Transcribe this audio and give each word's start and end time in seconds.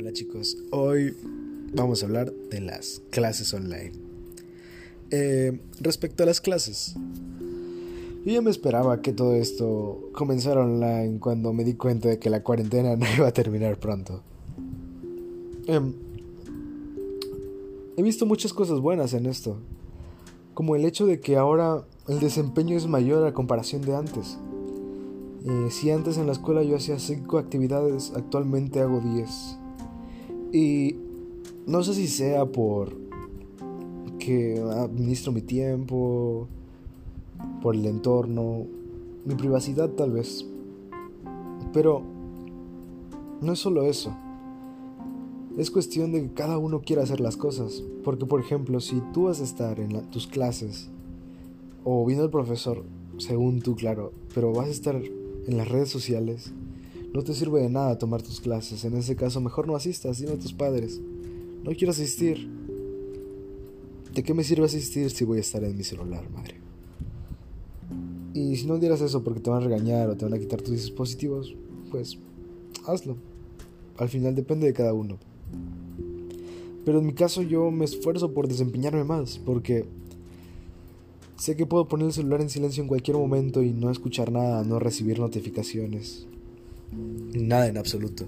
Hola 0.00 0.14
chicos, 0.14 0.56
hoy 0.70 1.14
vamos 1.74 2.02
a 2.02 2.06
hablar 2.06 2.32
de 2.32 2.62
las 2.62 3.02
clases 3.10 3.52
online. 3.52 3.92
Eh, 5.10 5.60
respecto 5.78 6.22
a 6.22 6.26
las 6.26 6.40
clases, 6.40 6.94
yo 8.24 8.32
ya 8.32 8.40
me 8.40 8.50
esperaba 8.50 9.02
que 9.02 9.12
todo 9.12 9.34
esto 9.34 10.08
comenzara 10.14 10.64
online 10.64 11.18
cuando 11.18 11.52
me 11.52 11.64
di 11.64 11.74
cuenta 11.74 12.08
de 12.08 12.18
que 12.18 12.30
la 12.30 12.42
cuarentena 12.42 12.96
no 12.96 13.04
iba 13.14 13.28
a 13.28 13.32
terminar 13.32 13.78
pronto. 13.78 14.22
Em, 15.66 15.92
he 17.98 18.02
visto 18.02 18.24
muchas 18.24 18.54
cosas 18.54 18.80
buenas 18.80 19.12
en 19.12 19.26
esto, 19.26 19.58
como 20.54 20.76
el 20.76 20.86
hecho 20.86 21.04
de 21.04 21.20
que 21.20 21.36
ahora 21.36 21.84
el 22.08 22.20
desempeño 22.20 22.74
es 22.74 22.86
mayor 22.86 23.26
a 23.26 23.34
comparación 23.34 23.82
de 23.82 23.94
antes. 23.94 24.38
Eh, 25.44 25.68
si 25.70 25.90
antes 25.90 26.16
en 26.16 26.24
la 26.24 26.32
escuela 26.32 26.62
yo 26.62 26.76
hacía 26.76 26.98
5 26.98 27.36
actividades, 27.36 28.12
actualmente 28.16 28.80
hago 28.80 29.00
10. 29.00 29.58
Y 30.52 30.96
no 31.66 31.82
sé 31.82 31.94
si 31.94 32.08
sea 32.08 32.46
por 32.46 32.96
que 34.18 34.60
administro 34.60 35.32
mi 35.32 35.40
tiempo, 35.40 36.48
por 37.62 37.74
el 37.74 37.86
entorno, 37.86 38.66
mi 39.24 39.34
privacidad 39.34 39.90
tal 39.90 40.12
vez. 40.12 40.46
Pero 41.72 42.02
no 43.40 43.52
es 43.52 43.58
solo 43.58 43.84
eso. 43.84 44.16
Es 45.56 45.70
cuestión 45.70 46.12
de 46.12 46.22
que 46.22 46.34
cada 46.34 46.58
uno 46.58 46.82
quiera 46.82 47.02
hacer 47.02 47.20
las 47.20 47.36
cosas. 47.36 47.82
Porque 48.04 48.26
por 48.26 48.40
ejemplo, 48.40 48.80
si 48.80 49.02
tú 49.12 49.24
vas 49.24 49.40
a 49.40 49.44
estar 49.44 49.80
en 49.80 50.00
tus 50.10 50.26
clases 50.26 50.90
o 51.84 52.04
vino 52.06 52.22
el 52.22 52.30
profesor, 52.30 52.84
según 53.18 53.60
tú, 53.60 53.74
claro, 53.76 54.12
pero 54.34 54.52
vas 54.52 54.68
a 54.68 54.70
estar 54.70 54.96
en 54.96 55.56
las 55.56 55.68
redes 55.68 55.88
sociales, 55.88 56.52
no 57.12 57.22
te 57.22 57.34
sirve 57.34 57.62
de 57.62 57.68
nada 57.68 57.98
tomar 57.98 58.22
tus 58.22 58.40
clases. 58.40 58.84
En 58.84 58.96
ese 58.96 59.16
caso, 59.16 59.40
mejor 59.40 59.66
no 59.66 59.74
asistas, 59.74 60.18
dime 60.18 60.32
a 60.32 60.38
tus 60.38 60.52
padres. 60.52 61.00
No 61.64 61.72
quiero 61.72 61.90
asistir. 61.90 62.48
¿De 64.14 64.22
qué 64.22 64.34
me 64.34 64.44
sirve 64.44 64.66
asistir 64.66 65.10
si 65.10 65.24
voy 65.24 65.38
a 65.38 65.40
estar 65.40 65.62
en 65.64 65.76
mi 65.76 65.84
celular, 65.84 66.28
madre? 66.30 66.56
Y 68.34 68.56
si 68.56 68.66
no 68.66 68.78
dieras 68.78 69.00
eso 69.00 69.22
porque 69.22 69.40
te 69.40 69.50
van 69.50 69.62
a 69.62 69.66
regañar 69.66 70.08
o 70.08 70.16
te 70.16 70.24
van 70.24 70.34
a 70.34 70.38
quitar 70.38 70.62
tus 70.62 70.72
dispositivos, 70.72 71.54
pues 71.90 72.18
hazlo. 72.86 73.16
Al 73.98 74.08
final 74.08 74.34
depende 74.34 74.66
de 74.66 74.72
cada 74.72 74.94
uno. 74.94 75.18
Pero 76.84 77.00
en 77.00 77.06
mi 77.06 77.12
caso 77.12 77.42
yo 77.42 77.70
me 77.70 77.84
esfuerzo 77.84 78.32
por 78.32 78.48
desempeñarme 78.48 79.04
más, 79.04 79.38
porque 79.38 79.84
sé 81.36 81.56
que 81.56 81.66
puedo 81.66 81.88
poner 81.88 82.06
el 82.06 82.12
celular 82.12 82.40
en 82.40 82.50
silencio 82.50 82.82
en 82.82 82.88
cualquier 82.88 83.16
momento 83.16 83.62
y 83.62 83.72
no 83.72 83.90
escuchar 83.90 84.32
nada, 84.32 84.64
no 84.64 84.78
recibir 84.78 85.18
notificaciones. 85.18 86.26
Nada 86.92 87.68
en 87.68 87.78
absoluto. 87.78 88.26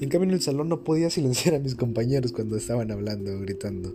En 0.00 0.08
cambio 0.08 0.28
en 0.28 0.34
el 0.34 0.42
salón 0.42 0.68
no 0.68 0.84
podía 0.84 1.10
silenciar 1.10 1.54
a 1.54 1.58
mis 1.58 1.74
compañeros 1.74 2.32
cuando 2.32 2.56
estaban 2.56 2.90
hablando, 2.90 3.38
gritando. 3.40 3.94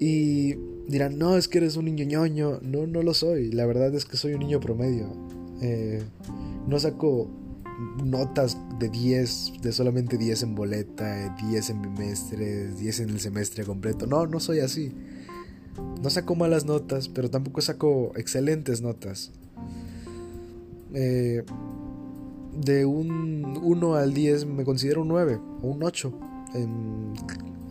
Y 0.00 0.54
dirán, 0.86 1.18
no, 1.18 1.36
es 1.36 1.48
que 1.48 1.58
eres 1.58 1.76
un 1.76 1.86
niño. 1.86 2.60
No, 2.62 2.86
no 2.86 3.02
lo 3.02 3.14
soy. 3.14 3.50
La 3.52 3.66
verdad 3.66 3.94
es 3.94 4.04
que 4.04 4.16
soy 4.16 4.34
un 4.34 4.40
niño 4.40 4.60
promedio. 4.60 5.12
Eh, 5.60 6.02
no 6.66 6.78
saco 6.78 7.28
notas 8.04 8.56
de 8.78 8.88
10, 8.88 9.54
de 9.62 9.72
solamente 9.72 10.18
10 10.18 10.42
en 10.42 10.54
boleta, 10.54 11.36
10 11.48 11.70
en 11.70 11.82
bimestre, 11.82 12.68
10 12.74 13.00
en 13.00 13.10
el 13.10 13.20
semestre 13.20 13.64
completo. 13.64 14.06
No, 14.06 14.26
no 14.26 14.40
soy 14.40 14.60
así. 14.60 14.92
No 16.02 16.10
saco 16.10 16.34
malas 16.34 16.64
notas, 16.64 17.08
pero 17.08 17.30
tampoco 17.30 17.60
saco 17.60 18.12
excelentes 18.16 18.80
notas. 18.80 19.32
Eh, 20.94 21.44
de 22.60 22.84
un 22.84 23.58
1 23.62 23.94
al 23.94 24.14
10 24.14 24.46
me 24.46 24.64
considero 24.64 25.02
un 25.02 25.08
9 25.08 25.38
o 25.62 25.68
un 25.68 25.82
8 25.82 26.12
en, 26.54 27.12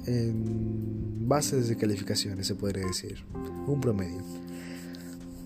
en 0.05 1.27
bases 1.27 1.67
de 1.67 1.75
calificaciones, 1.75 2.47
se 2.47 2.55
podría 2.55 2.85
decir. 2.85 3.23
Un 3.67 3.81
promedio. 3.81 4.21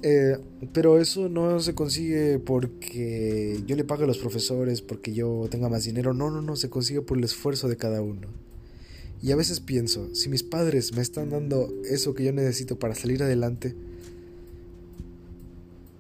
Eh, 0.03 0.38
pero 0.74 1.00
eso 1.00 1.30
no 1.30 1.59
se 1.59 1.75
consigue 1.75 2.40
porque 2.40 3.62
yo 3.68 3.75
le 3.75 3.84
pague 3.84 4.03
a 4.03 4.07
los 4.07 4.18
profesores, 4.18 4.81
porque 4.81 5.13
yo 5.13 5.47
tenga 5.50 5.69
más 5.69 5.85
dinero. 5.85 6.13
No, 6.13 6.30
no, 6.31 6.41
no, 6.41 6.56
se 6.56 6.69
consigue 6.69 7.01
por 7.01 7.18
el 7.18 7.24
esfuerzo 7.24 7.68
de 7.68 7.78
cada 7.78 8.01
uno. 8.01 8.28
Y 9.22 9.31
a 9.31 9.35
veces 9.35 9.59
pienso, 9.59 10.13
si 10.16 10.30
mis 10.30 10.41
padres 10.41 10.96
me 10.96 11.01
están 11.01 11.30
dando 11.30 11.72
eso 11.88 12.16
que 12.16 12.24
yo 12.24 12.34
necesito 12.34 12.80
para 12.80 12.96
salir 12.96 13.22
adelante, 13.22 13.75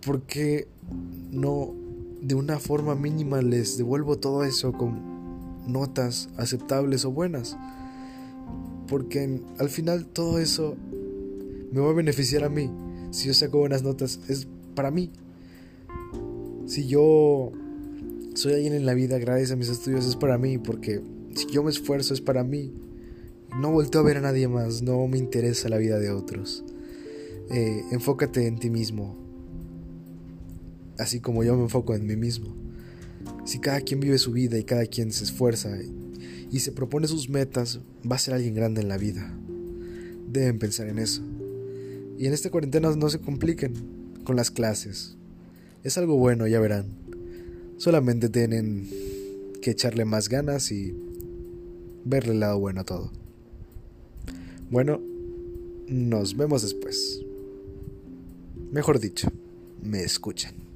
¿por 0.03 0.23
qué 0.23 0.67
no 1.31 1.75
de 2.21 2.35
una 2.35 2.59
forma 2.59 2.95
mínima 2.95 3.41
les 3.41 3.77
devuelvo 3.77 4.17
todo 4.17 4.43
eso 4.43 4.71
con 4.73 5.01
notas 5.67 6.29
aceptables 6.37 7.05
o 7.05 7.11
buenas. 7.11 7.57
Porque 8.87 9.41
al 9.57 9.69
final 9.69 10.05
todo 10.05 10.39
eso 10.39 10.75
me 11.71 11.79
va 11.79 11.89
a 11.89 11.93
beneficiar 11.93 12.43
a 12.43 12.49
mí. 12.49 12.69
Si 13.11 13.27
yo 13.27 13.33
saco 13.33 13.59
buenas 13.59 13.83
notas, 13.83 14.19
es 14.27 14.47
para 14.75 14.91
mí. 14.91 15.11
Si 16.65 16.87
yo 16.87 17.51
soy 18.33 18.53
alguien 18.53 18.73
en 18.73 18.85
la 18.85 18.93
vida 18.93 19.17
gracias 19.17 19.51
a 19.51 19.55
mis 19.55 19.69
estudios, 19.69 20.05
es 20.05 20.15
para 20.15 20.37
mí. 20.37 20.57
Porque 20.57 21.01
si 21.35 21.47
yo 21.47 21.63
me 21.63 21.71
esfuerzo, 21.71 22.13
es 22.13 22.21
para 22.21 22.43
mí. 22.43 22.73
No 23.59 23.71
vuelto 23.71 23.99
a 23.99 24.03
ver 24.03 24.17
a 24.17 24.21
nadie 24.21 24.47
más, 24.47 24.81
no 24.81 25.07
me 25.07 25.17
interesa 25.17 25.69
la 25.69 25.77
vida 25.77 25.99
de 25.99 26.11
otros. 26.11 26.63
Eh, 27.49 27.83
enfócate 27.91 28.47
en 28.47 28.59
ti 28.59 28.69
mismo, 28.69 29.17
así 31.01 31.19
como 31.19 31.43
yo 31.43 31.55
me 31.55 31.63
enfoco 31.63 31.95
en 31.95 32.05
mí 32.05 32.15
mismo. 32.15 32.53
Si 33.43 33.59
cada 33.59 33.81
quien 33.81 33.99
vive 33.99 34.17
su 34.19 34.31
vida 34.31 34.57
y 34.57 34.63
cada 34.63 34.85
quien 34.85 35.11
se 35.11 35.23
esfuerza 35.23 35.77
y 36.51 36.59
se 36.59 36.71
propone 36.71 37.07
sus 37.07 37.27
metas, 37.27 37.79
va 38.09 38.17
a 38.17 38.19
ser 38.19 38.35
alguien 38.35 38.53
grande 38.53 38.81
en 38.81 38.87
la 38.87 38.97
vida. 38.97 39.33
Deben 40.31 40.59
pensar 40.59 40.87
en 40.87 40.99
eso. 40.99 41.23
Y 42.19 42.27
en 42.27 42.33
esta 42.33 42.51
cuarentena 42.51 42.95
no 42.95 43.09
se 43.09 43.19
compliquen 43.19 43.73
con 44.23 44.35
las 44.35 44.51
clases. 44.51 45.17
Es 45.83 45.97
algo 45.97 46.17
bueno, 46.17 46.45
ya 46.45 46.59
verán. 46.59 46.85
Solamente 47.77 48.29
tienen 48.29 48.87
que 49.61 49.71
echarle 49.71 50.05
más 50.05 50.29
ganas 50.29 50.71
y 50.71 50.95
verle 52.05 52.33
el 52.33 52.41
lado 52.41 52.59
bueno 52.59 52.81
a 52.81 52.85
todo. 52.85 53.11
Bueno, 54.69 55.01
nos 55.87 56.37
vemos 56.37 56.61
después. 56.61 57.21
Mejor 58.71 58.99
dicho, 58.99 59.29
me 59.81 60.03
escuchan. 60.03 60.70